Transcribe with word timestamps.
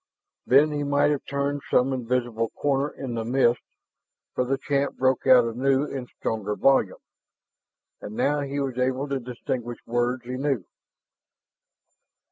Then 0.47 0.71
he 0.71 0.81
might 0.81 1.11
have 1.11 1.25
turned 1.29 1.61
some 1.69 1.93
invisible 1.93 2.49
corner 2.49 2.89
in 2.89 3.13
the 3.13 3.23
mist, 3.23 3.61
for 4.33 4.43
the 4.43 4.57
chant 4.57 4.97
broke 4.97 5.27
out 5.27 5.45
anew 5.45 5.83
in 5.85 6.07
stronger 6.07 6.55
volume, 6.55 6.97
and 8.01 8.15
now 8.15 8.39
he 8.41 8.59
was 8.59 8.79
able 8.79 9.07
to 9.09 9.19
distinguish 9.19 9.77
words 9.85 10.23
he 10.23 10.37
knew. 10.37 10.65